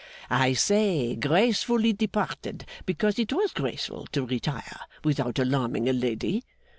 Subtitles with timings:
[0.31, 6.43] 'I say, gracefully departed, because it was graceful to retire without alarming a lady.